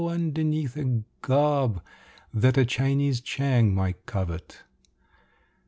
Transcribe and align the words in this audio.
underneath 0.07 0.75
a 0.77 1.03
garb 1.21 1.79
that 2.33 2.57
a 2.57 2.65
Chinese 2.65 3.21
Chang 3.21 3.71
might 3.75 4.07
covet. 4.07 4.63